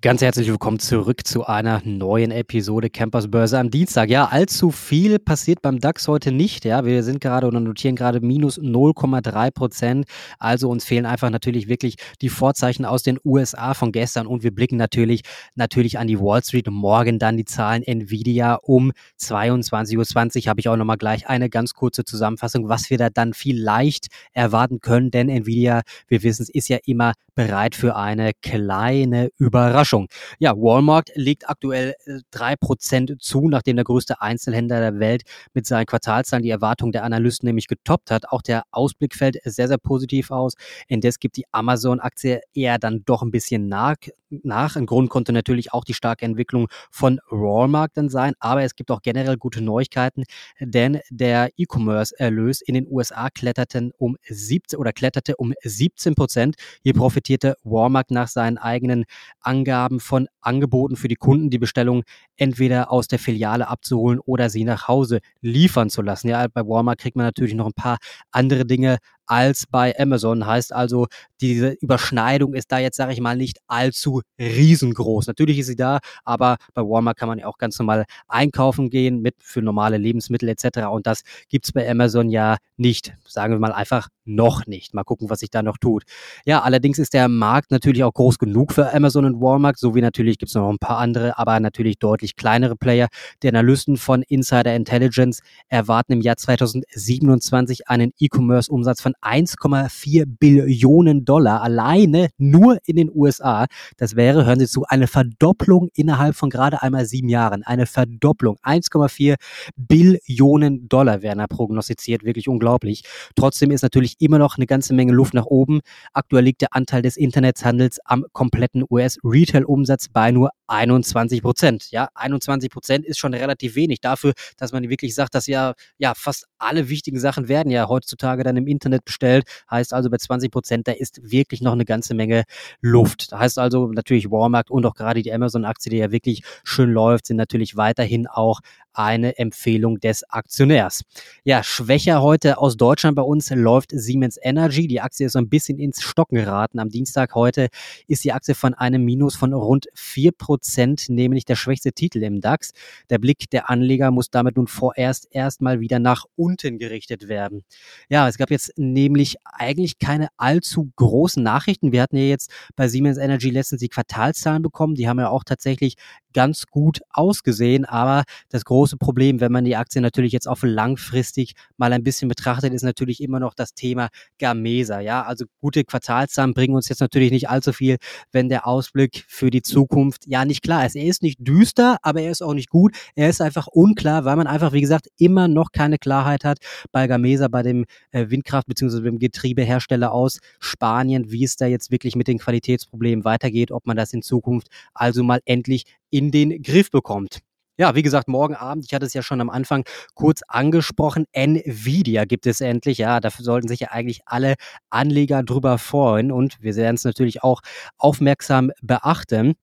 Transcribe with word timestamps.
Ganz 0.00 0.22
herzlich 0.22 0.46
willkommen 0.46 0.78
zurück 0.78 1.26
zu 1.26 1.44
einer 1.44 1.82
neuen 1.84 2.30
Episode 2.30 2.88
Campers 2.88 3.28
Börse 3.32 3.58
am 3.58 3.68
Dienstag. 3.68 4.10
Ja, 4.10 4.26
allzu 4.26 4.70
viel 4.70 5.18
passiert 5.18 5.60
beim 5.60 5.80
DAX 5.80 6.06
heute 6.06 6.30
nicht. 6.30 6.64
Ja, 6.64 6.84
wir 6.84 7.02
sind 7.02 7.20
gerade 7.20 7.48
oder 7.48 7.58
notieren 7.58 7.96
gerade 7.96 8.20
minus 8.20 8.60
0,3 8.60 9.50
Prozent. 9.50 10.06
Also 10.38 10.70
uns 10.70 10.84
fehlen 10.84 11.04
einfach 11.04 11.30
natürlich 11.30 11.66
wirklich 11.66 11.96
die 12.22 12.28
Vorzeichen 12.28 12.84
aus 12.84 13.02
den 13.02 13.18
USA 13.24 13.74
von 13.74 13.90
gestern 13.90 14.28
und 14.28 14.44
wir 14.44 14.54
blicken 14.54 14.76
natürlich 14.76 15.22
natürlich 15.56 15.98
an 15.98 16.06
die 16.06 16.20
Wall 16.20 16.44
Street. 16.44 16.70
Morgen 16.70 17.18
dann 17.18 17.36
die 17.36 17.44
Zahlen 17.44 17.82
Nvidia 17.82 18.54
um 18.62 18.92
22.20 19.20 19.96
Uhr 20.44 20.48
habe 20.48 20.60
ich 20.60 20.68
auch 20.68 20.76
nochmal 20.76 20.96
gleich 20.96 21.28
eine 21.28 21.50
ganz 21.50 21.74
kurze 21.74 22.04
Zusammenfassung, 22.04 22.68
was 22.68 22.88
wir 22.88 22.98
da 22.98 23.10
dann 23.10 23.34
vielleicht 23.34 24.06
erwarten 24.32 24.78
können, 24.78 25.10
denn 25.10 25.28
Nvidia, 25.28 25.82
wir 26.06 26.22
wissen 26.22 26.44
es, 26.44 26.50
ist 26.50 26.68
ja 26.68 26.78
immer 26.86 27.14
bereit 27.34 27.74
für 27.74 27.96
eine 27.96 28.30
kleine 28.42 29.30
Überraschung. 29.38 29.87
Überraschung. 29.88 30.08
Ja, 30.38 30.54
Walmart 30.56 31.10
legt 31.14 31.48
aktuell 31.48 31.94
äh, 32.04 32.20
drei 32.30 32.56
Prozent 32.56 33.16
zu, 33.20 33.48
nachdem 33.48 33.76
der 33.76 33.84
größte 33.84 34.20
Einzelhändler 34.20 34.80
der 34.80 34.98
Welt 35.00 35.22
mit 35.54 35.66
seinen 35.66 35.86
Quartalzahlen 35.86 36.42
die 36.42 36.50
Erwartungen 36.50 36.92
der 36.92 37.04
Analysten 37.04 37.46
nämlich 37.46 37.68
getoppt 37.68 38.10
hat. 38.10 38.28
Auch 38.28 38.42
der 38.42 38.64
Ausblick 38.70 39.14
fällt 39.14 39.38
sehr, 39.44 39.68
sehr 39.68 39.78
positiv 39.78 40.30
aus. 40.30 40.54
Indes 40.88 41.18
gibt 41.18 41.36
die 41.36 41.44
Amazon-Aktie 41.52 42.40
eher 42.54 42.78
dann 42.78 43.02
doch 43.04 43.22
ein 43.22 43.30
bisschen 43.30 43.68
nach, 43.68 43.96
nach. 44.30 44.76
Ein 44.76 44.86
Grund 44.86 45.10
konnte 45.10 45.32
natürlich 45.32 45.72
auch 45.72 45.84
die 45.84 45.94
starke 45.94 46.24
Entwicklung 46.24 46.68
von 46.90 47.20
Walmart 47.30 47.92
dann 47.94 48.08
sein, 48.08 48.34
aber 48.38 48.62
es 48.62 48.74
gibt 48.74 48.90
auch 48.90 49.02
generell 49.02 49.36
gute 49.36 49.62
Neuigkeiten, 49.62 50.24
denn 50.60 51.00
der 51.10 51.50
E-Commerce-Erlös 51.56 52.60
in 52.60 52.74
den 52.74 52.86
USA 52.90 53.30
kletterten 53.30 53.92
um 53.96 54.16
17 54.28 54.78
oder 54.78 54.92
kletterte 54.92 55.36
um 55.36 55.54
17 55.62 56.14
Prozent. 56.14 56.56
Hier 56.82 56.94
profitierte 56.94 57.56
Walmart 57.62 58.10
nach 58.10 58.28
seinen 58.28 58.58
eigenen 58.58 59.04
Angaben 59.40 59.77
Angaben 59.78 60.00
von 60.00 60.26
Angeboten 60.40 60.96
für 60.96 61.06
die 61.06 61.14
Kunden, 61.14 61.50
die 61.50 61.58
Bestellung 61.58 62.02
entweder 62.36 62.90
aus 62.90 63.06
der 63.06 63.20
Filiale 63.20 63.68
abzuholen 63.68 64.18
oder 64.18 64.50
sie 64.50 64.64
nach 64.64 64.88
Hause 64.88 65.20
liefern 65.40 65.88
zu 65.88 66.02
lassen. 66.02 66.28
Ja, 66.28 66.48
bei 66.48 66.62
Walmart 66.62 66.98
kriegt 66.98 67.16
man 67.16 67.26
natürlich 67.26 67.54
noch 67.54 67.66
ein 67.66 67.74
paar 67.74 67.98
andere 68.32 68.66
Dinge 68.66 68.98
als 69.28 69.66
bei 69.66 69.94
Amazon. 69.98 70.46
Heißt 70.46 70.72
also, 70.72 71.06
diese 71.40 71.70
Überschneidung 71.80 72.54
ist 72.54 72.72
da 72.72 72.78
jetzt, 72.78 72.96
sage 72.96 73.12
ich 73.12 73.20
mal, 73.20 73.36
nicht 73.36 73.58
allzu 73.68 74.22
riesengroß. 74.38 75.26
Natürlich 75.26 75.58
ist 75.58 75.66
sie 75.66 75.76
da, 75.76 75.98
aber 76.24 76.56
bei 76.74 76.82
Walmart 76.82 77.16
kann 77.16 77.28
man 77.28 77.38
ja 77.38 77.46
auch 77.46 77.58
ganz 77.58 77.78
normal 77.78 78.04
einkaufen 78.26 78.90
gehen 78.90 79.20
mit 79.20 79.36
für 79.38 79.62
normale 79.62 79.98
Lebensmittel 79.98 80.48
etc. 80.48 80.88
Und 80.90 81.06
das 81.06 81.22
gibt's 81.48 81.72
bei 81.72 81.88
Amazon 81.88 82.30
ja 82.30 82.56
nicht. 82.76 83.14
Sagen 83.26 83.52
wir 83.52 83.58
mal 83.58 83.72
einfach 83.72 84.08
noch 84.24 84.66
nicht. 84.66 84.94
Mal 84.94 85.04
gucken, 85.04 85.30
was 85.30 85.40
sich 85.40 85.50
da 85.50 85.62
noch 85.62 85.78
tut. 85.78 86.04
Ja, 86.44 86.60
allerdings 86.62 86.98
ist 86.98 87.14
der 87.14 87.28
Markt 87.28 87.70
natürlich 87.70 88.04
auch 88.04 88.12
groß 88.12 88.38
genug 88.38 88.72
für 88.72 88.92
Amazon 88.94 89.24
und 89.24 89.40
Walmart, 89.40 89.78
so 89.78 89.94
wie 89.94 90.00
natürlich 90.00 90.38
gibt's 90.38 90.54
noch 90.54 90.68
ein 90.68 90.78
paar 90.78 90.98
andere, 90.98 91.38
aber 91.38 91.58
natürlich 91.60 91.98
deutlich 91.98 92.36
kleinere 92.36 92.76
Player. 92.76 93.08
Die 93.42 93.48
Analysten 93.48 93.96
von 93.96 94.22
Insider 94.22 94.74
Intelligence 94.74 95.40
erwarten 95.68 96.12
im 96.12 96.20
Jahr 96.20 96.36
2027 96.36 97.88
einen 97.88 98.12
E-Commerce-Umsatz 98.18 99.00
von 99.00 99.14
1,4 99.22 100.24
Billionen 100.26 101.24
Dollar 101.24 101.62
alleine 101.62 102.28
nur 102.38 102.78
in 102.84 102.96
den 102.96 103.10
USA. 103.12 103.66
Das 103.96 104.16
wäre, 104.16 104.46
hören 104.46 104.60
Sie 104.60 104.66
zu, 104.66 104.84
eine 104.86 105.06
Verdopplung 105.06 105.88
innerhalb 105.94 106.36
von 106.36 106.50
gerade 106.50 106.82
einmal 106.82 107.06
sieben 107.06 107.28
Jahren. 107.28 107.62
Eine 107.62 107.86
Verdopplung. 107.86 108.58
1,4 108.62 109.36
Billionen 109.76 110.88
Dollar 110.88 111.22
werden 111.22 111.38
da 111.38 111.46
prognostiziert. 111.46 112.24
Wirklich 112.24 112.48
unglaublich. 112.48 113.02
Trotzdem 113.34 113.70
ist 113.70 113.82
natürlich 113.82 114.16
immer 114.20 114.38
noch 114.38 114.56
eine 114.56 114.66
ganze 114.66 114.94
Menge 114.94 115.12
Luft 115.12 115.34
nach 115.34 115.46
oben. 115.46 115.80
Aktuell 116.12 116.44
liegt 116.44 116.60
der 116.60 116.74
Anteil 116.74 117.02
des 117.02 117.16
Internethandels 117.16 117.98
am 118.04 118.24
kompletten 118.32 118.84
US-Retail-Umsatz 118.88 120.08
bei 120.08 120.30
nur 120.30 120.50
21 120.68 121.42
Prozent. 121.42 121.90
Ja, 121.90 122.08
21 122.14 122.70
Prozent 122.70 123.06
ist 123.06 123.18
schon 123.18 123.34
relativ 123.34 123.74
wenig 123.74 124.00
dafür, 124.00 124.32
dass 124.56 124.72
man 124.72 124.88
wirklich 124.88 125.14
sagt, 125.14 125.34
dass 125.34 125.46
ja, 125.46 125.74
ja 125.98 126.14
fast 126.14 126.46
alle 126.58 126.88
wichtigen 126.88 127.18
Sachen 127.18 127.48
werden 127.48 127.70
ja 127.70 127.88
heutzutage 127.88 128.44
dann 128.44 128.56
im 128.56 128.66
Internet 128.66 129.04
bestellt. 129.08 129.44
Heißt 129.70 129.92
also 129.92 130.08
bei 130.08 130.18
20 130.18 130.52
Prozent, 130.52 130.86
da 130.86 130.92
ist 130.92 131.30
wirklich 131.30 131.60
noch 131.60 131.72
eine 131.72 131.84
ganze 131.84 132.14
Menge 132.14 132.44
Luft. 132.80 133.32
Da 133.32 133.40
heißt 133.40 133.58
also 133.58 133.88
natürlich 133.88 134.30
Walmart 134.30 134.70
und 134.70 134.86
auch 134.86 134.94
gerade 134.94 135.22
die 135.22 135.32
Amazon-Aktie, 135.32 135.90
die 135.90 135.96
ja 135.96 136.12
wirklich 136.12 136.42
schön 136.62 136.90
läuft, 136.92 137.26
sind 137.26 137.36
natürlich 137.36 137.76
weiterhin 137.76 138.26
auch 138.26 138.60
eine 138.98 139.38
Empfehlung 139.38 140.00
des 140.00 140.24
Aktionärs. 140.28 141.02
Ja, 141.44 141.62
schwächer 141.62 142.20
heute 142.20 142.58
aus 142.58 142.76
Deutschland 142.76 143.14
bei 143.14 143.22
uns 143.22 143.48
läuft 143.50 143.92
Siemens 143.92 144.38
Energy. 144.42 144.88
Die 144.88 145.00
Aktie 145.00 145.26
ist 145.26 145.34
so 145.34 145.38
ein 145.38 145.48
bisschen 145.48 145.78
ins 145.78 146.02
Stocken 146.02 146.34
geraten. 146.34 146.80
Am 146.80 146.88
Dienstag 146.88 147.36
heute 147.36 147.68
ist 148.08 148.24
die 148.24 148.32
Aktie 148.32 148.56
von 148.56 148.74
einem 148.74 149.04
Minus 149.04 149.36
von 149.36 149.52
rund 149.52 149.86
4%, 149.96 151.12
nämlich 151.12 151.44
der 151.44 151.54
schwächste 151.54 151.92
Titel 151.92 152.24
im 152.24 152.40
DAX. 152.40 152.72
Der 153.08 153.18
Blick 153.18 153.48
der 153.50 153.70
Anleger 153.70 154.10
muss 154.10 154.30
damit 154.30 154.56
nun 154.56 154.66
vorerst 154.66 155.28
erstmal 155.30 155.78
wieder 155.78 156.00
nach 156.00 156.24
unten 156.34 156.78
gerichtet 156.78 157.28
werden. 157.28 157.62
Ja, 158.08 158.26
es 158.28 158.36
gab 158.36 158.50
jetzt 158.50 158.72
nämlich 158.76 159.36
eigentlich 159.44 160.00
keine 160.00 160.28
allzu 160.36 160.90
großen 160.96 161.40
Nachrichten. 161.40 161.92
Wir 161.92 162.02
hatten 162.02 162.16
ja 162.16 162.24
jetzt 162.24 162.50
bei 162.74 162.88
Siemens 162.88 163.16
Energy 163.16 163.50
letztens 163.50 163.80
die 163.80 163.88
Quartalszahlen 163.88 164.62
bekommen. 164.62 164.96
Die 164.96 165.08
haben 165.08 165.20
ja 165.20 165.28
auch 165.28 165.44
tatsächlich 165.44 165.94
ganz 166.38 166.66
gut 166.66 167.00
ausgesehen. 167.10 167.84
Aber 167.84 168.22
das 168.48 168.64
große 168.64 168.96
Problem, 168.96 169.40
wenn 169.40 169.50
man 169.50 169.64
die 169.64 169.74
Aktie 169.74 170.00
natürlich 170.00 170.30
jetzt 170.30 170.46
auch 170.46 170.62
langfristig 170.62 171.54
mal 171.78 171.92
ein 171.92 172.04
bisschen 172.04 172.28
betrachtet, 172.28 172.72
ist 172.72 172.84
natürlich 172.84 173.20
immer 173.20 173.40
noch 173.40 173.54
das 173.54 173.74
Thema 173.74 174.08
Gamesa. 174.38 175.00
Ja, 175.00 175.24
also 175.24 175.46
gute 175.60 175.82
Quartalszahlen 175.82 176.54
bringen 176.54 176.76
uns 176.76 176.88
jetzt 176.88 177.00
natürlich 177.00 177.32
nicht 177.32 177.48
allzu 177.48 177.72
viel, 177.72 177.96
wenn 178.30 178.48
der 178.48 178.68
Ausblick 178.68 179.24
für 179.26 179.50
die 179.50 179.62
Zukunft 179.62 180.28
ja 180.28 180.44
nicht 180.44 180.62
klar 180.62 180.86
ist. 180.86 180.94
Er 180.94 181.06
ist 181.06 181.24
nicht 181.24 181.38
düster, 181.40 181.96
aber 182.02 182.20
er 182.20 182.30
ist 182.30 182.40
auch 182.40 182.54
nicht 182.54 182.70
gut. 182.70 182.94
Er 183.16 183.28
ist 183.28 183.40
einfach 183.40 183.66
unklar, 183.66 184.24
weil 184.24 184.36
man 184.36 184.46
einfach, 184.46 184.72
wie 184.72 184.80
gesagt, 184.80 185.08
immer 185.18 185.48
noch 185.48 185.72
keine 185.72 185.98
Klarheit 185.98 186.44
hat 186.44 186.58
bei 186.92 187.08
Gamesa, 187.08 187.48
bei 187.48 187.64
dem 187.64 187.84
äh, 188.12 188.26
Windkraft- 188.28 188.68
bzw. 188.68 189.00
dem 189.00 189.18
Getriebehersteller 189.18 190.12
aus 190.12 190.38
Spanien, 190.60 191.32
wie 191.32 191.42
es 191.42 191.56
da 191.56 191.66
jetzt 191.66 191.90
wirklich 191.90 192.14
mit 192.14 192.28
den 192.28 192.38
Qualitätsproblemen 192.38 193.24
weitergeht, 193.24 193.72
ob 193.72 193.88
man 193.88 193.96
das 193.96 194.12
in 194.12 194.22
Zukunft 194.22 194.68
also 194.94 195.24
mal 195.24 195.40
endlich 195.44 195.82
in 196.10 196.30
den 196.30 196.62
Griff 196.62 196.90
bekommt. 196.90 197.40
Ja, 197.80 197.94
wie 197.94 198.02
gesagt, 198.02 198.26
morgen 198.26 198.56
Abend, 198.56 198.84
ich 198.86 198.92
hatte 198.92 199.06
es 199.06 199.14
ja 199.14 199.22
schon 199.22 199.40
am 199.40 199.50
Anfang 199.50 199.84
kurz 200.14 200.40
angesprochen, 200.48 201.26
Nvidia 201.32 202.24
gibt 202.24 202.46
es 202.46 202.60
endlich. 202.60 202.98
Ja, 202.98 203.20
dafür 203.20 203.44
sollten 203.44 203.68
sich 203.68 203.80
ja 203.80 203.88
eigentlich 203.92 204.22
alle 204.26 204.54
Anleger 204.90 205.44
drüber 205.44 205.78
freuen 205.78 206.32
und 206.32 206.60
wir 206.60 206.74
werden 206.74 206.96
es 206.96 207.04
natürlich 207.04 207.44
auch 207.44 207.60
aufmerksam 207.96 208.72
beachten. 208.82 209.54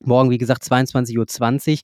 Morgen, 0.00 0.30
wie 0.30 0.38
gesagt, 0.38 0.62
22.20 0.62 1.72
Uhr. 1.72 1.78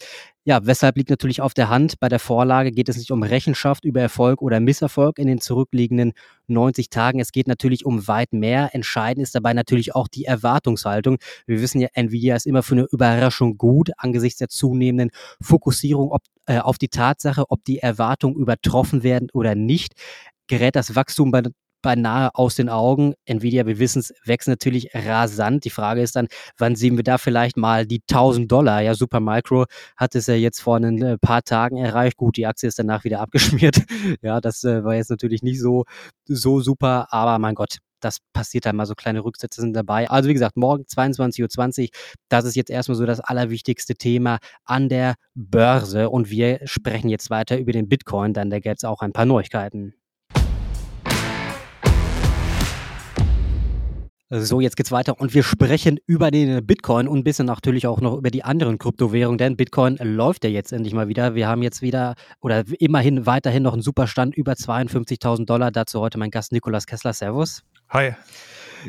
Ja, 0.45 0.67
weshalb 0.67 0.97
liegt 0.97 1.09
natürlich 1.09 1.41
auf 1.41 1.55
der 1.55 1.69
Hand. 1.71 1.99
Bei 1.99 2.09
der 2.09 2.19
Vorlage 2.19 2.71
geht 2.73 2.89
es 2.89 2.97
nicht 2.97 3.11
um 3.11 3.23
Rechenschaft 3.23 3.85
über 3.85 4.01
Erfolg 4.01 4.43
oder 4.43 4.61
Misserfolg 4.61 5.19
in 5.19 5.29
den 5.29 5.41
zurückliegenden 5.41 6.13
90 6.47 6.91
Tagen. 6.91 7.21
Es 7.21 7.33
geht 7.33 7.49
natürlich 7.49 7.87
um 7.87 8.07
weit 8.09 8.33
mehr. 8.33 8.75
Entscheidend 8.75 9.23
ist 9.23 9.35
dabei 9.35 9.55
natürlich 9.55 9.95
auch 9.95 10.09
die 10.09 10.25
Erwartungshaltung. 10.25 11.19
Wir 11.47 11.63
wissen 11.63 11.81
ja, 11.81 11.89
Nvidia 11.95 12.37
ist 12.37 12.47
immer 12.47 12.63
für 12.63 12.75
eine 12.75 12.87
Überraschung 12.91 13.57
gut 13.57 13.91
angesichts 13.97 14.39
der 14.39 14.49
zunehmenden 14.49 15.11
Fokussierung 15.41 16.11
ob, 16.11 16.23
äh, 16.47 16.59
auf 16.59 16.77
die 16.77 16.89
Tatsache, 16.89 17.45
ob 17.49 17.65
die 17.65 17.79
Erwartungen 17.79 18.37
übertroffen 18.37 19.03
werden 19.03 19.29
oder 19.33 19.55
nicht 19.55 19.95
gerät 20.49 20.77
das 20.77 20.95
Wachstum 20.95 21.31
bei 21.31 21.43
beinahe 21.83 22.35
aus 22.35 22.55
den 22.55 22.69
Augen. 22.69 23.15
Nvidia, 23.27 23.67
wir 23.67 23.79
wissen 23.79 23.99
es, 24.01 24.15
wächst 24.25 24.49
natürlich 24.49 24.91
rasant. 24.95 25.65
Die 25.65 25.71
Frage 25.71 26.03
ist 26.03 26.17
dann, 26.17 26.29
wann 26.57 26.77
sehen 26.77 26.97
wir 26.97 27.05
da 27.05 27.19
vielleicht 27.19 27.57
mal 27.57 27.87
die 27.87 28.03
1000 28.11 28.51
Dollar? 28.51 28.81
Ja, 28.81 28.95
Supermicro 28.95 29.67
hat 29.97 30.15
es 30.15 30.27
ja 30.27 30.35
jetzt 30.35 30.61
vor 30.61 30.77
ein 30.77 31.03
äh, 31.03 31.19
paar 31.19 31.43
Tagen 31.43 31.77
erreicht. 31.77 32.17
Gut, 32.17 32.37
die 32.37 32.47
Aktie 32.47 32.69
ist 32.69 32.79
danach 32.79 33.05
wieder 33.05 33.21
abgeschmiert. 33.23 33.83
ja, 34.23 34.41
das 34.41 34.65
äh, 34.65 34.85
war 34.85 34.95
jetzt 34.95 35.11
natürlich 35.11 35.43
nicht 35.43 35.61
so, 35.61 35.85
so 36.27 36.61
super, 36.61 37.09
aber 37.11 37.39
mein 37.39 37.55
Gott, 37.55 37.79
das 38.03 38.19
passiert 38.33 38.67
dann 38.67 38.77
mal, 38.77 38.87
so 38.87 38.95
kleine 38.95 39.25
Rücksätze 39.25 39.61
sind 39.61 39.75
dabei. 39.75 40.11
Also 40.11 40.29
wie 40.29 40.35
gesagt, 40.35 40.57
morgen 40.57 40.85
22.20 40.85 41.83
Uhr, 41.83 41.89
das 42.29 42.45
ist 42.45 42.57
jetzt 42.57 42.71
erstmal 42.71 42.97
so 42.97 43.07
das 43.07 43.21
allerwichtigste 43.21 43.95
Thema 43.95 44.39
an 44.65 44.89
der 44.89 45.15
Börse 45.35 46.11
und 46.11 46.31
wir 46.31 46.61
sprechen 46.65 47.09
jetzt 47.09 47.31
weiter 47.31 47.59
über 47.59 47.73
den 47.73 47.89
Bitcoin, 47.89 48.35
dann 48.35 48.51
da 48.51 48.59
gäbe 48.59 48.75
es 48.75 48.85
auch 48.85 49.01
ein 49.01 49.13
paar 49.13 49.27
Neuigkeiten. 49.27 49.95
So, 54.35 54.63
jetzt 54.63 54.79
geht's 54.79 54.91
weiter 54.91 55.21
und 55.21 55.35
wir 55.35 55.43
sprechen 55.43 55.99
über 56.07 56.31
den 56.31 56.65
Bitcoin 56.65 57.07
und 57.07 57.19
ein 57.19 57.23
bisschen 57.23 57.45
natürlich 57.45 57.87
auch 57.87 58.01
noch 58.01 58.17
über 58.17 58.31
die 58.31 58.43
anderen 58.43 58.79
Kryptowährungen, 58.79 59.37
denn 59.37 59.59
Bitcoin 59.59 59.99
läuft 60.01 60.45
ja 60.45 60.49
jetzt 60.49 60.73
endlich 60.73 60.95
mal 60.95 61.07
wieder. 61.07 61.35
Wir 61.35 61.49
haben 61.49 61.63
jetzt 61.63 61.83
wieder 61.83 62.15
oder 62.41 62.65
immerhin 62.79 63.27
weiterhin 63.27 63.63
noch 63.63 63.75
einen 63.75 63.83
Superstand 63.83 64.35
über 64.35 64.53
52.000 64.53 65.45
Dollar. 65.45 65.71
Dazu 65.71 66.01
heute 66.01 66.19
mein 66.19 66.31
Gast 66.31 66.51
Nikolas 66.51 66.87
Kessler. 66.87 67.13
Servus. 67.13 67.63
Hi. 67.91 68.15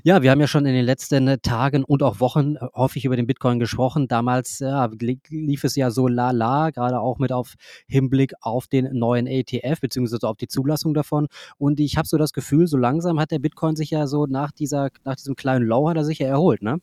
Ja, 0.01 0.23
wir 0.23 0.31
haben 0.31 0.41
ja 0.41 0.47
schon 0.47 0.65
in 0.65 0.73
den 0.73 0.85
letzten 0.85 1.41
Tagen 1.41 1.83
und 1.83 2.01
auch 2.01 2.19
Wochen 2.19 2.55
äh, 2.55 2.65
häufig 2.73 3.05
über 3.05 3.15
den 3.15 3.27
Bitcoin 3.27 3.59
gesprochen. 3.59 4.07
Damals 4.07 4.59
ja, 4.59 4.89
lief 5.29 5.63
es 5.63 5.75
ja 5.75 5.91
so 5.91 6.07
lala, 6.07 6.71
gerade 6.71 6.99
auch 6.99 7.19
mit 7.19 7.31
auf 7.31 7.53
Hinblick 7.87 8.33
auf 8.41 8.67
den 8.67 8.97
neuen 8.97 9.27
ATF 9.27 9.81
beziehungsweise 9.81 10.27
auf 10.27 10.37
die 10.37 10.47
Zulassung 10.47 10.93
davon. 10.93 11.27
Und 11.57 11.79
ich 11.79 11.97
habe 11.97 12.07
so 12.07 12.17
das 12.17 12.33
Gefühl, 12.33 12.65
so 12.67 12.77
langsam 12.77 13.19
hat 13.19 13.31
der 13.31 13.39
Bitcoin 13.39 13.75
sich 13.75 13.91
ja 13.91 14.07
so 14.07 14.25
nach 14.25 14.51
dieser, 14.51 14.89
nach 15.03 15.15
diesem 15.15 15.35
kleinen 15.35 15.65
Low 15.65 15.89
hat 15.89 15.97
er 15.97 16.05
sich 16.05 16.19
ja 16.19 16.27
erholt, 16.27 16.63
ne? 16.63 16.79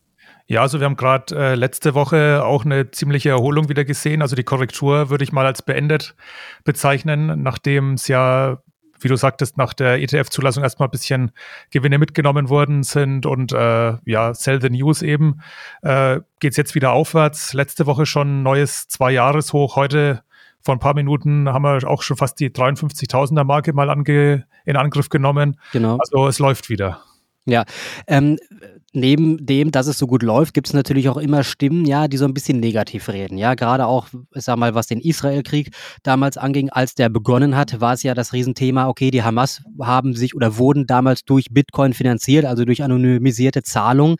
Ja, 0.46 0.62
also 0.62 0.80
wir 0.80 0.84
haben 0.84 0.96
gerade 0.96 1.34
äh, 1.34 1.54
letzte 1.54 1.94
Woche 1.94 2.44
auch 2.44 2.64
eine 2.64 2.90
ziemliche 2.90 3.30
Erholung 3.30 3.68
wieder 3.68 3.84
gesehen. 3.84 4.20
Also 4.20 4.36
die 4.36 4.44
Korrektur 4.44 5.08
würde 5.08 5.24
ich 5.24 5.32
mal 5.32 5.46
als 5.46 5.62
beendet 5.62 6.14
bezeichnen, 6.64 7.42
nachdem 7.42 7.94
es 7.94 8.06
ja 8.06 8.58
wie 9.02 9.08
du 9.08 9.16
sagtest, 9.16 9.56
nach 9.56 9.72
der 9.72 10.00
ETF-Zulassung 10.00 10.62
erstmal 10.62 10.88
ein 10.88 10.92
bisschen 10.92 11.32
Gewinne 11.70 11.98
mitgenommen 11.98 12.48
worden 12.48 12.82
sind 12.82 13.26
und 13.26 13.52
äh, 13.52 13.94
ja, 14.04 14.34
Sell 14.34 14.60
the 14.60 14.70
News 14.70 15.02
eben, 15.02 15.40
äh, 15.82 16.20
geht 16.40 16.52
es 16.52 16.56
jetzt 16.56 16.74
wieder 16.74 16.92
aufwärts. 16.92 17.52
Letzte 17.52 17.86
Woche 17.86 18.06
schon 18.06 18.42
neues 18.42 18.88
Zwei-Jahres-Hoch. 18.88 19.76
Heute 19.76 20.22
vor 20.62 20.74
ein 20.74 20.80
paar 20.80 20.94
Minuten 20.94 21.48
haben 21.48 21.62
wir 21.62 21.88
auch 21.88 22.02
schon 22.02 22.16
fast 22.16 22.38
die 22.38 22.50
53.000er 22.50 23.44
Marke 23.44 23.72
mal 23.72 23.90
ange 23.90 24.46
in 24.64 24.76
Angriff 24.76 25.08
genommen. 25.08 25.58
Genau. 25.72 25.96
Also 25.96 26.28
es 26.28 26.38
läuft 26.38 26.68
wieder. 26.68 27.02
Ja, 27.46 27.64
ähm, 28.06 28.36
neben 28.92 29.44
dem, 29.46 29.70
dass 29.70 29.86
es 29.86 29.98
so 29.98 30.06
gut 30.06 30.22
läuft, 30.22 30.52
gibt 30.52 30.66
es 30.66 30.74
natürlich 30.74 31.08
auch 31.08 31.16
immer 31.16 31.42
Stimmen, 31.42 31.86
ja, 31.86 32.06
die 32.06 32.18
so 32.18 32.26
ein 32.26 32.34
bisschen 32.34 32.60
negativ 32.60 33.08
reden. 33.08 33.38
Ja, 33.38 33.54
gerade 33.54 33.86
auch, 33.86 34.08
ich 34.34 34.42
sag 34.44 34.58
mal, 34.58 34.74
was 34.74 34.88
den 34.88 35.00
Israelkrieg 35.00 35.70
damals 36.02 36.36
anging, 36.36 36.68
als 36.70 36.94
der 36.94 37.08
begonnen 37.08 37.56
hat, 37.56 37.80
war 37.80 37.94
es 37.94 38.02
ja 38.02 38.14
das 38.14 38.32
Riesenthema, 38.32 38.88
okay, 38.88 39.10
die 39.10 39.22
Hamas 39.22 39.62
haben 39.80 40.14
sich 40.14 40.34
oder 40.34 40.58
wurden 40.58 40.86
damals 40.86 41.24
durch 41.24 41.46
Bitcoin 41.50 41.94
finanziert, 41.94 42.44
also 42.44 42.64
durch 42.64 42.82
anonymisierte 42.82 43.62
Zahlungen. 43.62 44.16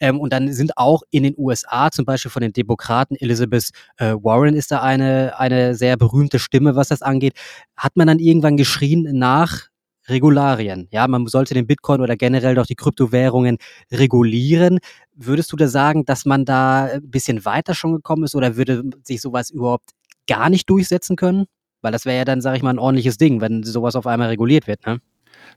Ähm, 0.00 0.18
und 0.18 0.32
dann 0.32 0.52
sind 0.52 0.78
auch 0.78 1.02
in 1.10 1.24
den 1.24 1.34
USA, 1.36 1.90
zum 1.90 2.06
Beispiel 2.06 2.30
von 2.30 2.42
den 2.42 2.52
Demokraten, 2.52 3.16
Elizabeth 3.16 3.70
äh, 3.98 4.14
Warren 4.14 4.54
ist 4.54 4.70
da 4.70 4.80
eine, 4.80 5.38
eine 5.38 5.74
sehr 5.74 5.96
berühmte 5.96 6.38
Stimme, 6.38 6.74
was 6.74 6.88
das 6.88 7.02
angeht, 7.02 7.34
hat 7.76 7.96
man 7.96 8.06
dann 8.06 8.18
irgendwann 8.18 8.56
geschrien 8.56 9.08
nach 9.12 9.71
Regularien. 10.08 10.88
Ja, 10.90 11.06
man 11.06 11.26
sollte 11.26 11.54
den 11.54 11.66
Bitcoin 11.66 12.00
oder 12.00 12.16
generell 12.16 12.54
doch 12.54 12.66
die 12.66 12.74
Kryptowährungen 12.74 13.58
regulieren. 13.90 14.78
Würdest 15.14 15.52
du 15.52 15.56
da 15.56 15.68
sagen, 15.68 16.04
dass 16.04 16.24
man 16.24 16.44
da 16.44 16.84
ein 16.86 17.10
bisschen 17.10 17.44
weiter 17.44 17.74
schon 17.74 17.92
gekommen 17.92 18.24
ist 18.24 18.34
oder 18.34 18.56
würde 18.56 18.82
sich 19.04 19.20
sowas 19.20 19.50
überhaupt 19.50 19.90
gar 20.26 20.50
nicht 20.50 20.68
durchsetzen 20.68 21.16
können? 21.16 21.46
Weil 21.80 21.92
das 21.92 22.04
wäre 22.04 22.18
ja 22.18 22.24
dann, 22.24 22.40
sage 22.40 22.56
ich 22.56 22.62
mal, 22.62 22.70
ein 22.70 22.78
ordentliches 22.78 23.16
Ding, 23.16 23.40
wenn 23.40 23.62
sowas 23.62 23.96
auf 23.96 24.06
einmal 24.06 24.28
reguliert 24.28 24.66
wird, 24.66 24.86
ne? 24.86 25.00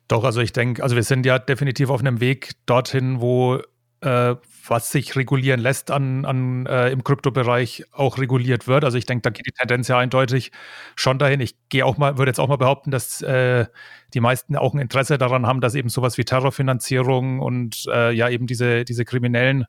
Doch, 0.07 0.23
also 0.23 0.41
ich 0.41 0.51
denke, 0.51 0.81
also 0.81 0.95
wir 0.95 1.03
sind 1.03 1.25
ja 1.25 1.37
definitiv 1.39 1.89
auf 1.89 1.99
einem 1.99 2.19
Weg 2.19 2.53
dorthin, 2.65 3.21
wo 3.21 3.59
äh, 4.05 4.35
was 4.67 4.91
sich 4.91 5.15
regulieren 5.15 5.59
lässt 5.59 5.91
an, 5.91 6.25
an 6.25 6.65
äh, 6.67 6.89
im 6.89 7.03
Kryptobereich 7.03 7.85
auch 7.91 8.17
reguliert 8.17 8.67
wird. 8.67 8.83
Also 8.83 8.97
ich 8.97 9.05
denke, 9.05 9.23
da 9.23 9.29
geht 9.31 9.45
die 9.47 9.51
Tendenz 9.51 9.87
ja 9.87 9.97
eindeutig 9.97 10.51
schon 10.95 11.19
dahin. 11.19 11.39
Ich 11.39 11.55
gehe 11.69 11.85
auch 11.85 11.97
mal, 11.97 12.17
würde 12.17 12.29
jetzt 12.29 12.39
auch 12.39 12.47
mal 12.47 12.57
behaupten, 12.57 12.91
dass 12.91 13.21
äh, 13.21 13.65
die 14.13 14.19
meisten 14.19 14.55
auch 14.55 14.73
ein 14.73 14.79
Interesse 14.79 15.17
daran 15.17 15.45
haben, 15.45 15.61
dass 15.61 15.75
eben 15.75 15.89
sowas 15.89 16.17
wie 16.17 16.25
Terrorfinanzierung 16.25 17.39
und 17.39 17.85
äh, 17.91 18.11
ja 18.11 18.29
eben 18.29 18.47
diese, 18.47 18.85
diese 18.85 19.05
kriminellen 19.05 19.65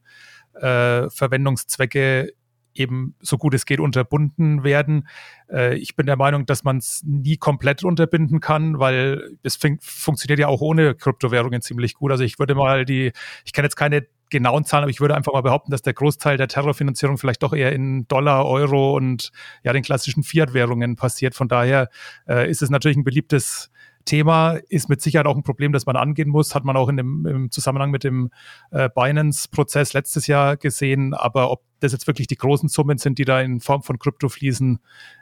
äh, 0.54 1.08
Verwendungszwecke 1.10 2.32
eben 2.74 3.14
so 3.20 3.38
gut 3.38 3.54
es 3.54 3.64
geht 3.64 3.80
unterbunden 3.80 4.62
werden. 4.64 5.08
Äh, 5.50 5.76
ich 5.76 5.96
bin 5.96 6.06
der 6.06 6.16
Meinung, 6.16 6.46
dass 6.46 6.64
man 6.64 6.78
es 6.78 7.02
nie 7.06 7.36
komplett 7.38 7.84
unterbinden 7.84 8.40
kann, 8.40 8.78
weil 8.78 9.36
es 9.42 9.58
funktioniert 9.80 10.38
ja 10.38 10.48
auch 10.48 10.60
ohne 10.60 10.94
Kryptowährungen 10.94 11.62
ziemlich 11.62 11.94
gut. 11.94 12.10
Also 12.10 12.24
ich 12.24 12.38
würde 12.38 12.54
mal 12.54 12.84
die, 12.84 13.12
ich 13.44 13.52
kenne 13.52 13.66
jetzt 13.66 13.76
keine 13.76 14.06
genauen 14.30 14.64
Zahlen, 14.64 14.84
aber 14.84 14.90
ich 14.90 15.00
würde 15.00 15.14
einfach 15.14 15.32
mal 15.32 15.42
behaupten, 15.42 15.70
dass 15.70 15.82
der 15.82 15.94
Großteil 15.94 16.36
der 16.36 16.48
Terrorfinanzierung 16.48 17.18
vielleicht 17.18 17.42
doch 17.42 17.52
eher 17.52 17.72
in 17.72 18.06
Dollar, 18.08 18.46
Euro 18.46 18.96
und 18.96 19.30
ja 19.62 19.72
den 19.72 19.82
klassischen 19.82 20.22
Fiat-Währungen 20.22 20.96
passiert. 20.96 21.34
Von 21.34 21.48
daher 21.48 21.88
äh, 22.28 22.50
ist 22.50 22.62
es 22.62 22.70
natürlich 22.70 22.96
ein 22.96 23.04
beliebtes 23.04 23.70
Thema 24.06 24.58
ist 24.68 24.88
mit 24.88 25.02
Sicherheit 25.02 25.26
auch 25.26 25.36
ein 25.36 25.42
Problem, 25.42 25.72
das 25.72 25.84
man 25.84 25.96
angehen 25.96 26.30
muss. 26.30 26.54
Hat 26.54 26.64
man 26.64 26.76
auch 26.76 26.88
in 26.88 26.96
dem, 26.96 27.26
im 27.26 27.50
Zusammenhang 27.50 27.90
mit 27.90 28.04
dem 28.04 28.30
äh, 28.70 28.88
Binance-Prozess 28.88 29.92
letztes 29.92 30.26
Jahr 30.28 30.56
gesehen. 30.56 31.12
Aber 31.12 31.50
ob 31.50 31.62
das 31.80 31.92
jetzt 31.92 32.06
wirklich 32.06 32.26
die 32.26 32.36
großen 32.36 32.68
Summen 32.68 32.98
sind, 32.98 33.18
die 33.18 33.24
da 33.24 33.40
in 33.40 33.60
Form 33.60 33.82
von 33.82 33.98
Krypto 33.98 34.28
fließen, 34.28 34.78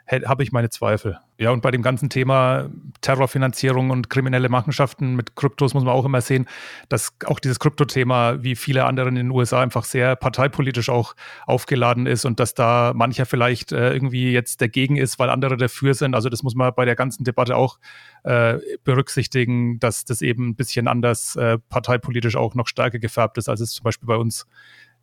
habe 0.07 0.43
ich 0.43 0.51
meine 0.51 0.69
Zweifel. 0.69 1.19
Ja, 1.37 1.51
und 1.51 1.61
bei 1.61 1.71
dem 1.71 1.81
ganzen 1.81 2.09
Thema 2.09 2.69
Terrorfinanzierung 3.01 3.89
und 3.89 4.09
kriminelle 4.09 4.47
Machenschaften 4.47 5.15
mit 5.15 5.35
Kryptos 5.35 5.73
muss 5.73 5.83
man 5.83 5.93
auch 5.93 6.05
immer 6.05 6.21
sehen, 6.21 6.45
dass 6.87 7.13
auch 7.25 7.39
dieses 7.39 7.59
Krypto-Thema 7.59 8.41
wie 8.43 8.55
viele 8.55 8.85
andere 8.85 9.09
in 9.09 9.15
den 9.15 9.31
USA 9.31 9.61
einfach 9.61 9.83
sehr 9.83 10.15
parteipolitisch 10.15 10.89
auch 10.89 11.15
aufgeladen 11.45 12.05
ist 12.05 12.23
und 12.23 12.39
dass 12.39 12.53
da 12.53 12.93
mancher 12.95 13.25
vielleicht 13.25 13.73
äh, 13.73 13.91
irgendwie 13.91 14.31
jetzt 14.31 14.61
dagegen 14.61 14.95
ist, 14.95 15.19
weil 15.19 15.29
andere 15.29 15.57
dafür 15.57 15.93
sind. 15.93 16.15
Also 16.15 16.29
das 16.29 16.41
muss 16.41 16.55
man 16.55 16.71
bei 16.73 16.85
der 16.85 16.95
ganzen 16.95 17.25
Debatte 17.25 17.57
auch 17.57 17.79
äh, 18.23 18.59
berücksichtigen, 18.85 19.79
dass 19.79 20.05
das 20.05 20.21
eben 20.21 20.49
ein 20.49 20.55
bisschen 20.55 20.87
anders 20.87 21.35
äh, 21.35 21.57
parteipolitisch 21.57 22.37
auch 22.37 22.55
noch 22.55 22.67
stärker 22.67 22.99
gefärbt 22.99 23.37
ist, 23.37 23.49
als 23.49 23.59
es 23.59 23.71
zum 23.71 23.83
Beispiel 23.83 24.07
bei 24.07 24.15
uns 24.15 24.45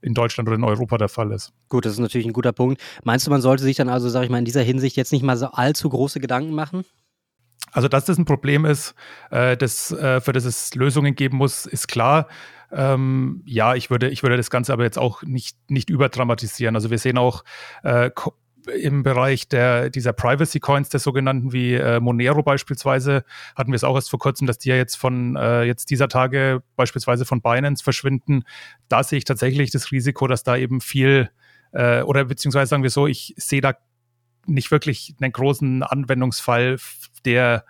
in 0.03 0.15
Deutschland 0.15 0.49
oder 0.49 0.57
in 0.57 0.65
Europa 0.65 0.99
der 0.99 1.09
Fall 1.09 1.33
ist. 1.33 1.53
Gut, 1.69 1.87
das 1.87 1.93
ist 1.93 1.99
natürlich 1.99 2.27
ein 2.27 2.33
guter 2.33 2.53
Punkt. 2.53 2.81
Meinst 3.05 3.27
du, 3.27 3.31
man 3.31 3.41
sollte 3.41 3.63
sich 3.63 3.77
dann 3.77 3.89
also, 3.89 4.09
sage 4.09 4.27
ich 4.27 4.31
mal, 4.31 4.39
in 4.39 4.45
dieser 4.45 4.63
Hinsicht 4.63 4.97
jetzt 4.97 5.13
nicht 5.13 5.23
mal 5.23 5.37
so 5.37 5.47
allzu 5.47 5.89
große 5.89 6.21
Gedanken 6.21 6.55
machen? 6.55 6.85
Also, 7.71 7.89
dass 7.89 8.05
das 8.05 8.19
ein 8.19 8.25
Problem 8.25 8.65
ist, 8.65 8.95
äh, 9.31 9.57
das, 9.57 9.93
äh, 9.93 10.21
für 10.21 10.33
das 10.33 10.45
es 10.45 10.75
Lösungen 10.75 11.15
geben 11.15 11.39
muss, 11.39 11.65
ist 11.65 11.89
klar. 11.89 12.29
Ähm, 12.71 13.43
ja, 13.47 13.75
ich 13.75 13.91
würde, 13.91 14.09
ich 14.09 14.23
würde 14.23 14.37
das 14.37 14.51
Ganze 14.51 14.73
aber 14.73 14.85
jetzt 14.85 14.99
auch 14.99 15.23
nicht, 15.23 15.57
nicht 15.69 15.91
überdramatisieren. 15.91 16.75
Also 16.75 16.91
wir 16.91 16.99
sehen 16.99 17.19
auch 17.19 17.45
äh, 17.83 18.11
im 18.67 19.03
Bereich 19.03 19.49
der, 19.49 19.91
dieser 19.91 20.13
Privacy 20.13 20.61
Coins, 20.61 20.89
der 20.89 21.01
sogenannten 21.01 21.53
wie 21.53 21.75
äh, 21.75 22.01
Monero 22.01 22.43
beispielsweise, 22.43 23.25
hatten 23.57 23.73
wir 23.73 23.77
es 23.77 23.85
auch 23.85 23.95
erst 23.95 24.11
vor 24.11 24.19
kurzem, 24.19 24.47
dass 24.47 24.59
die 24.59 24.71
ja 24.71 24.77
jetzt 24.77 24.97
von 24.97 25.37
äh, 25.37 25.63
jetzt 25.65 25.91
dieser 25.91 26.09
Tage 26.09 26.63
beispielsweise 26.77 27.25
von 27.25 27.41
Binance 27.41 27.83
verschwinden. 27.83 28.45
Da 28.89 29.03
sehe 29.03 29.19
ich 29.19 29.25
tatsächlich 29.25 29.71
das 29.71 29.91
Risiko, 29.91 30.27
dass 30.27 30.45
da 30.45 30.57
eben 30.57 30.81
viel 30.81 31.31
äh, 31.73 32.03
oder 32.03 32.25
beziehungsweise 32.25 32.69
sagen 32.69 32.83
wir 32.83 32.91
so, 32.91 33.07
ich 33.07 33.35
sehe 33.37 33.61
da 33.61 33.75
nicht 34.47 34.71
wirklich 34.71 35.15
einen 35.21 35.33
großen 35.33 35.83
Anwendungsfall, 35.83 36.79
der 37.25 37.65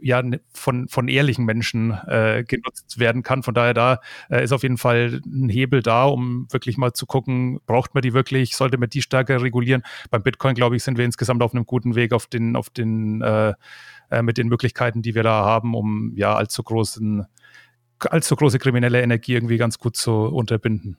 ja 0.00 0.22
von, 0.52 0.88
von 0.88 1.08
ehrlichen 1.08 1.44
Menschen 1.44 1.92
äh, 2.06 2.44
genutzt 2.46 2.98
werden 2.98 3.22
kann. 3.22 3.42
Von 3.42 3.54
daher 3.54 3.74
da 3.74 4.00
äh, 4.30 4.42
ist 4.42 4.52
auf 4.52 4.62
jeden 4.62 4.78
Fall 4.78 5.20
ein 5.26 5.48
Hebel 5.48 5.82
da, 5.82 6.04
um 6.04 6.46
wirklich 6.50 6.76
mal 6.76 6.92
zu 6.92 7.06
gucken, 7.06 7.60
braucht 7.66 7.94
man 7.94 8.02
die 8.02 8.12
wirklich, 8.12 8.56
sollte 8.56 8.78
man 8.78 8.88
die 8.88 9.02
stärker 9.02 9.42
regulieren. 9.42 9.82
Beim 10.10 10.22
Bitcoin, 10.22 10.54
glaube 10.54 10.76
ich, 10.76 10.82
sind 10.82 10.98
wir 10.98 11.04
insgesamt 11.04 11.42
auf 11.42 11.54
einem 11.54 11.66
guten 11.66 11.94
Weg 11.94 12.12
auf 12.12 12.26
den, 12.26 12.56
auf 12.56 12.70
den, 12.70 13.22
äh, 13.22 13.54
äh, 14.10 14.22
mit 14.22 14.38
den 14.38 14.48
Möglichkeiten, 14.48 15.02
die 15.02 15.14
wir 15.14 15.22
da 15.22 15.44
haben, 15.44 15.74
um 15.74 16.12
ja 16.16 16.34
allzu 16.34 16.62
großen, 16.62 17.26
allzu 18.00 18.36
große 18.36 18.58
kriminelle 18.58 19.02
Energie 19.02 19.34
irgendwie 19.34 19.58
ganz 19.58 19.78
gut 19.78 19.96
zu 19.96 20.12
unterbinden. 20.12 20.96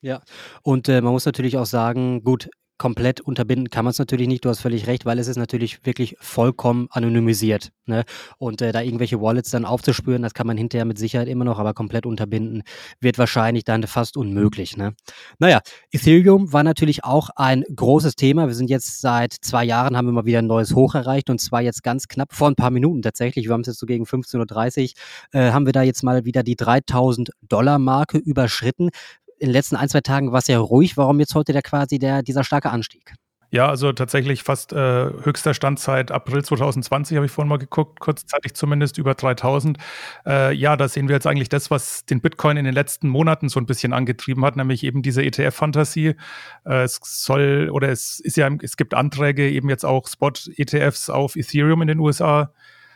Ja, 0.00 0.22
und 0.62 0.88
äh, 0.88 1.00
man 1.00 1.12
muss 1.12 1.26
natürlich 1.26 1.56
auch 1.56 1.66
sagen, 1.66 2.22
gut, 2.22 2.48
komplett 2.78 3.20
unterbinden 3.20 3.70
kann 3.70 3.84
man 3.84 3.90
es 3.90 3.98
natürlich 3.98 4.28
nicht, 4.28 4.44
du 4.44 4.48
hast 4.48 4.60
völlig 4.60 4.86
recht, 4.86 5.06
weil 5.06 5.18
es 5.18 5.28
ist 5.28 5.36
natürlich 5.36 5.84
wirklich 5.84 6.16
vollkommen 6.20 6.88
anonymisiert. 6.90 7.72
Ne? 7.86 8.04
Und 8.38 8.60
äh, 8.62 8.72
da 8.72 8.80
irgendwelche 8.80 9.20
Wallets 9.20 9.50
dann 9.50 9.64
aufzuspüren, 9.64 10.22
das 10.22 10.34
kann 10.34 10.46
man 10.46 10.56
hinterher 10.56 10.84
mit 10.84 10.98
Sicherheit 10.98 11.28
immer 11.28 11.44
noch, 11.44 11.58
aber 11.58 11.72
komplett 11.74 12.04
unterbinden 12.04 12.62
wird 13.00 13.18
wahrscheinlich 13.18 13.64
dann 13.64 13.84
fast 13.84 14.16
unmöglich. 14.16 14.76
Ne? 14.76 14.94
Naja, 15.38 15.60
Ethereum 15.90 16.52
war 16.52 16.64
natürlich 16.64 17.04
auch 17.04 17.30
ein 17.36 17.64
großes 17.74 18.16
Thema. 18.16 18.46
Wir 18.48 18.54
sind 18.54 18.70
jetzt 18.70 19.00
seit 19.00 19.32
zwei 19.32 19.64
Jahren, 19.64 19.96
haben 19.96 20.06
wir 20.06 20.12
mal 20.12 20.26
wieder 20.26 20.40
ein 20.40 20.46
neues 20.46 20.74
Hoch 20.74 20.94
erreicht 20.94 21.30
und 21.30 21.40
zwar 21.40 21.62
jetzt 21.62 21.82
ganz 21.82 22.08
knapp 22.08 22.34
vor 22.34 22.48
ein 22.48 22.56
paar 22.56 22.70
Minuten 22.70 23.02
tatsächlich. 23.02 23.46
Wir 23.46 23.52
haben 23.52 23.62
es 23.62 23.68
jetzt 23.68 23.78
so 23.78 23.86
gegen 23.86 24.04
15.30 24.04 24.94
Uhr, 25.34 25.40
äh, 25.40 25.52
haben 25.52 25.66
wir 25.66 25.72
da 25.72 25.82
jetzt 25.82 26.02
mal 26.02 26.24
wieder 26.24 26.42
die 26.42 26.56
3000 26.56 27.30
Dollar 27.42 27.78
Marke 27.78 28.18
überschritten 28.18 28.90
in 29.38 29.48
den 29.48 29.52
letzten 29.52 29.76
ein, 29.76 29.88
zwei 29.88 30.00
Tagen 30.00 30.32
war 30.32 30.38
es 30.38 30.46
ja 30.46 30.58
ruhig. 30.58 30.96
Warum 30.96 31.20
jetzt 31.20 31.34
heute 31.34 31.52
der 31.52 31.62
quasi 31.62 31.98
der, 31.98 32.22
dieser 32.22 32.44
starke 32.44 32.70
Anstieg? 32.70 33.14
Ja, 33.50 33.68
also 33.68 33.92
tatsächlich 33.92 34.42
fast 34.42 34.72
äh, 34.72 34.76
höchster 34.76 35.54
Stand 35.54 35.78
seit 35.78 36.10
April 36.10 36.44
2020, 36.44 37.16
habe 37.16 37.26
ich 37.26 37.32
vorhin 37.32 37.48
mal 37.48 37.58
geguckt, 37.58 38.00
kurzzeitig 38.00 38.54
zumindest 38.54 38.98
über 38.98 39.14
3000. 39.14 39.78
Äh, 40.26 40.52
ja, 40.54 40.76
da 40.76 40.88
sehen 40.88 41.06
wir 41.08 41.14
jetzt 41.14 41.28
eigentlich 41.28 41.48
das, 41.48 41.70
was 41.70 42.04
den 42.04 42.20
Bitcoin 42.20 42.56
in 42.56 42.64
den 42.64 42.74
letzten 42.74 43.08
Monaten 43.08 43.48
so 43.48 43.60
ein 43.60 43.66
bisschen 43.66 43.92
angetrieben 43.92 44.44
hat, 44.44 44.56
nämlich 44.56 44.82
eben 44.82 45.00
diese 45.00 45.22
ETF-Fantasie. 45.22 46.16
Äh, 46.64 46.82
es 46.82 46.98
soll 47.02 47.70
oder 47.70 47.88
es 47.88 48.18
ist 48.18 48.36
ja, 48.36 48.50
es 48.62 48.76
gibt 48.76 48.94
Anträge, 48.94 49.48
eben 49.48 49.68
jetzt 49.68 49.84
auch 49.84 50.08
Spot-ETFs 50.08 51.08
auf 51.08 51.36
Ethereum 51.36 51.82
in 51.82 51.88
den 51.88 52.00
USA 52.00 52.52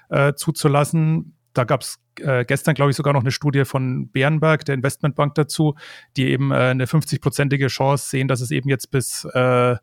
äh, 0.09 0.35
zuzulassen 0.35 1.37
da 1.52 1.64
gab 1.64 1.83
es 1.83 2.00
äh, 2.21 2.45
gestern, 2.45 2.75
glaube 2.75 2.90
ich, 2.90 2.97
sogar 2.97 3.12
noch 3.12 3.23
eine 3.23 3.33
Studie 3.33 3.64
von 3.64 4.09
Bärenberg, 4.09 4.64
der 4.64 4.75
Investmentbank 4.75 5.35
dazu, 5.35 5.75
die 6.16 6.28
eben 6.28 6.50
äh, 6.52 6.57
eine 6.57 6.87
50-prozentige 6.87 7.69
Chance 7.69 8.09
sehen, 8.09 8.28
dass 8.28 8.40
es 8.40 8.50
eben 8.50 8.69
jetzt 8.69 8.90
bis 8.90 9.25
äh, 9.25 9.76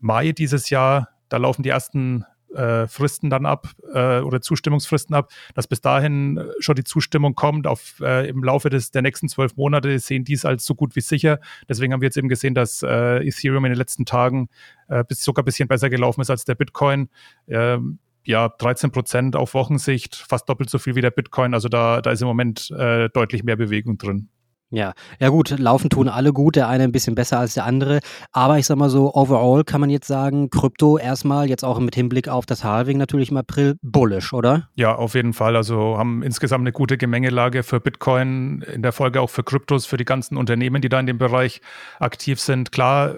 Mai 0.00 0.32
dieses 0.32 0.70
Jahr, 0.70 1.08
da 1.28 1.38
laufen 1.38 1.62
die 1.62 1.70
ersten 1.70 2.24
äh, 2.54 2.86
Fristen 2.86 3.30
dann 3.30 3.46
ab 3.46 3.68
äh, 3.92 4.20
oder 4.20 4.40
Zustimmungsfristen 4.40 5.14
ab, 5.14 5.30
dass 5.54 5.66
bis 5.66 5.80
dahin 5.80 6.40
schon 6.60 6.76
die 6.76 6.84
Zustimmung 6.84 7.34
kommt. 7.34 7.66
Auf, 7.66 8.00
äh, 8.00 8.28
Im 8.28 8.42
Laufe 8.42 8.70
des, 8.70 8.90
der 8.90 9.02
nächsten 9.02 9.28
zwölf 9.28 9.56
Monate 9.56 9.98
sehen 9.98 10.24
dies 10.24 10.44
als 10.44 10.64
so 10.64 10.74
gut 10.74 10.96
wie 10.96 11.00
sicher. 11.00 11.40
Deswegen 11.68 11.92
haben 11.92 12.00
wir 12.00 12.06
jetzt 12.06 12.16
eben 12.16 12.28
gesehen, 12.28 12.54
dass 12.54 12.82
äh, 12.82 13.26
Ethereum 13.26 13.64
in 13.64 13.72
den 13.72 13.78
letzten 13.78 14.06
Tagen 14.06 14.48
äh, 14.88 15.04
bis, 15.04 15.22
sogar 15.22 15.42
ein 15.42 15.46
bisschen 15.46 15.68
besser 15.68 15.90
gelaufen 15.90 16.20
ist 16.20 16.30
als 16.30 16.44
der 16.44 16.54
Bitcoin. 16.54 17.08
Ähm, 17.48 17.98
ja, 18.28 18.50
13 18.50 18.92
Prozent 18.92 19.36
auf 19.36 19.54
Wochensicht, 19.54 20.14
fast 20.14 20.48
doppelt 20.48 20.68
so 20.68 20.78
viel 20.78 20.94
wie 20.94 21.00
der 21.00 21.10
Bitcoin. 21.10 21.54
Also 21.54 21.68
da, 21.68 22.02
da 22.02 22.10
ist 22.10 22.20
im 22.20 22.28
Moment 22.28 22.70
äh, 22.70 23.08
deutlich 23.08 23.42
mehr 23.42 23.56
Bewegung 23.56 23.96
drin. 23.96 24.28
Ja, 24.70 24.92
ja 25.18 25.30
gut, 25.30 25.58
laufen 25.58 25.88
tun 25.88 26.10
alle 26.10 26.34
gut, 26.34 26.56
der 26.56 26.68
eine 26.68 26.84
ein 26.84 26.92
bisschen 26.92 27.14
besser 27.14 27.38
als 27.38 27.54
der 27.54 27.64
andere. 27.64 28.00
Aber 28.32 28.58
ich 28.58 28.66
sag 28.66 28.76
mal 28.76 28.90
so, 28.90 29.14
overall 29.14 29.64
kann 29.64 29.80
man 29.80 29.88
jetzt 29.88 30.06
sagen, 30.06 30.50
Krypto 30.50 30.98
erstmal, 30.98 31.48
jetzt 31.48 31.64
auch 31.64 31.78
mit 31.78 31.94
Hinblick 31.94 32.28
auf 32.28 32.44
das 32.44 32.64
Halving 32.64 32.98
natürlich 32.98 33.30
im 33.30 33.38
April, 33.38 33.76
bullish, 33.80 34.34
oder? 34.34 34.68
Ja, 34.74 34.94
auf 34.94 35.14
jeden 35.14 35.32
Fall. 35.32 35.56
Also 35.56 35.96
haben 35.96 36.22
insgesamt 36.22 36.62
eine 36.62 36.72
gute 36.72 36.98
Gemengelage 36.98 37.62
für 37.62 37.80
Bitcoin, 37.80 38.60
in 38.60 38.82
der 38.82 38.92
Folge 38.92 39.22
auch 39.22 39.30
für 39.30 39.42
Kryptos, 39.42 39.86
für 39.86 39.96
die 39.96 40.04
ganzen 40.04 40.36
Unternehmen, 40.36 40.82
die 40.82 40.90
da 40.90 41.00
in 41.00 41.06
dem 41.06 41.16
Bereich 41.16 41.62
aktiv 41.98 42.38
sind. 42.38 42.70
Klar, 42.70 43.14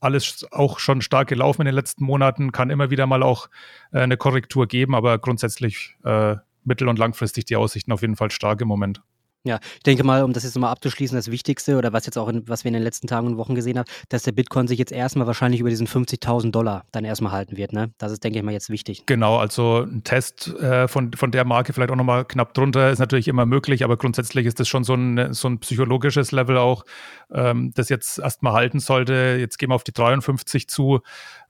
alles 0.00 0.46
auch 0.50 0.78
schon 0.78 1.02
stark 1.02 1.28
gelaufen 1.28 1.62
in 1.62 1.66
den 1.66 1.74
letzten 1.74 2.04
Monaten, 2.04 2.52
kann 2.52 2.70
immer 2.70 2.90
wieder 2.90 3.06
mal 3.06 3.22
auch 3.22 3.48
äh, 3.92 4.00
eine 4.00 4.16
Korrektur 4.16 4.66
geben, 4.66 4.94
aber 4.94 5.18
grundsätzlich 5.18 5.96
äh, 6.04 6.36
mittel- 6.64 6.88
und 6.88 6.98
langfristig 6.98 7.44
die 7.44 7.56
Aussichten 7.56 7.92
auf 7.92 8.02
jeden 8.02 8.16
Fall 8.16 8.30
stark 8.30 8.60
im 8.60 8.68
Moment. 8.68 9.02
Ja, 9.42 9.58
ich 9.76 9.82
denke 9.84 10.04
mal, 10.04 10.22
um 10.22 10.34
das 10.34 10.44
jetzt 10.44 10.54
nochmal 10.54 10.70
abzuschließen, 10.72 11.16
das 11.16 11.30
Wichtigste 11.30 11.78
oder 11.78 11.94
was 11.94 12.04
jetzt 12.04 12.18
auch, 12.18 12.28
in, 12.28 12.46
was 12.46 12.64
wir 12.64 12.68
in 12.68 12.74
den 12.74 12.82
letzten 12.82 13.06
Tagen 13.06 13.26
und 13.26 13.36
Wochen 13.38 13.54
gesehen 13.54 13.78
haben, 13.78 13.88
dass 14.10 14.22
der 14.22 14.32
Bitcoin 14.32 14.68
sich 14.68 14.78
jetzt 14.78 14.92
erstmal 14.92 15.26
wahrscheinlich 15.26 15.60
über 15.60 15.70
diesen 15.70 15.86
50.000 15.86 16.50
Dollar 16.50 16.84
dann 16.92 17.06
erstmal 17.06 17.32
halten 17.32 17.56
wird. 17.56 17.72
Ne? 17.72 17.90
Das 17.96 18.12
ist, 18.12 18.22
denke 18.22 18.38
ich 18.38 18.44
mal, 18.44 18.52
jetzt 18.52 18.68
wichtig. 18.68 19.04
Genau, 19.06 19.38
also 19.38 19.86
ein 19.90 20.04
Test 20.04 20.48
äh, 20.58 20.88
von, 20.88 21.14
von 21.14 21.30
der 21.30 21.46
Marke 21.46 21.72
vielleicht 21.72 21.90
auch 21.90 21.96
nochmal 21.96 22.26
knapp 22.26 22.52
drunter 22.52 22.90
ist 22.90 22.98
natürlich 22.98 23.28
immer 23.28 23.46
möglich, 23.46 23.82
aber 23.82 23.96
grundsätzlich 23.96 24.44
ist 24.44 24.60
das 24.60 24.68
schon 24.68 24.84
so 24.84 24.92
ein, 24.92 25.32
so 25.32 25.48
ein 25.48 25.58
psychologisches 25.60 26.32
Level 26.32 26.58
auch, 26.58 26.84
ähm, 27.32 27.72
das 27.74 27.88
jetzt 27.88 28.18
erstmal 28.18 28.52
halten 28.52 28.78
sollte. 28.78 29.38
Jetzt 29.40 29.58
gehen 29.58 29.70
wir 29.70 29.74
auf 29.74 29.84
die 29.84 29.92
53 29.92 30.68
zu. 30.68 31.00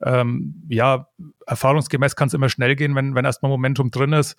Ähm, 0.00 0.62
ja, 0.68 1.08
erfahrungsgemäß 1.46 2.16
kann 2.16 2.28
es 2.28 2.34
immer 2.34 2.48
schnell 2.48 2.76
gehen, 2.76 2.94
wenn, 2.94 3.14
wenn 3.14 3.24
erstmal 3.24 3.50
Momentum 3.50 3.90
drin 3.90 4.12
ist. 4.12 4.36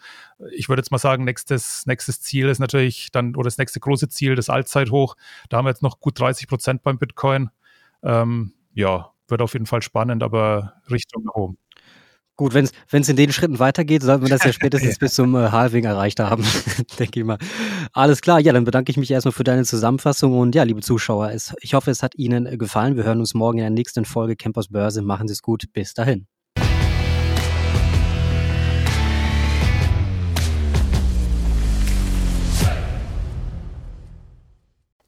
Ich 0.54 0.70
würde 0.70 0.82
jetzt 0.82 0.92
mal 0.92 0.98
sagen, 0.98 1.24
nächstes, 1.24 1.86
nächstes 1.86 2.22
Ziel 2.22 2.50
ist 2.50 2.60
natürlich 2.60 3.12
dann, 3.12 3.36
oder 3.36 3.46
das 3.46 3.58
nächste 3.58 3.80
große 3.80 4.10
Ziel, 4.10 4.36
das 4.36 4.50
Allzeithoch. 4.50 5.16
Da 5.50 5.58
haben 5.58 5.66
wir 5.66 5.70
jetzt 5.70 5.84
noch 5.84 6.00
gut 6.00 6.20
30 6.20 6.48
Prozent 6.48 6.84
beim 6.84 6.98
Bitcoin. 6.98 7.50
Ähm, 8.04 8.54
ja, 8.74 9.12
wird 9.28 9.42
auf 9.42 9.54
jeden 9.54 9.66
Fall 9.66 9.82
spannend, 9.82 10.24
aber 10.24 10.74
Richtung 10.90 11.24
nach 11.24 11.36
oben. 11.36 11.58
Gut, 12.38 12.56
wenn 12.56 12.66
es 12.66 13.10
in 13.10 13.16
den 13.16 13.32
Schritten 13.32 13.60
weitergeht, 13.60 14.02
sollten 14.02 14.24
wir 14.24 14.30
das 14.30 14.44
ja 14.44 14.52
spätestens 14.54 14.98
bis 14.98 15.14
zum 15.14 15.36
äh, 15.36 15.52
Halving 15.52 15.84
erreicht 15.84 16.20
haben, 16.20 16.44
denke 17.00 17.20
ich 17.20 17.26
mal. 17.26 17.38
Alles 17.94 18.22
klar, 18.22 18.40
ja, 18.40 18.52
dann 18.52 18.64
bedanke 18.64 18.90
ich 18.90 18.98
mich 18.98 19.12
erstmal 19.12 19.32
für 19.32 19.44
deine 19.44 19.64
Zusammenfassung 19.64 20.38
und 20.38 20.56
ja, 20.56 20.64
liebe 20.64 20.82
Zuschauer, 20.82 21.32
es, 21.32 21.54
ich 21.62 21.76
hoffe, 21.76 21.92
es 21.92 22.02
hat 22.02 22.16
Ihnen 22.16 22.58
gefallen. 22.58 22.96
Wir 22.96 23.04
hören 23.04 23.20
uns 23.20 23.36
morgen 23.36 23.60
in 23.60 23.64
der 23.64 23.70
nächsten 23.70 24.06
Folge 24.06 24.36
Campers 24.36 24.70
Börse. 24.70 25.04
Machen 25.04 25.28
Sie 25.28 25.34
es 25.34 25.42
gut, 25.42 25.66
bis 25.74 25.94
dahin. 25.94 26.26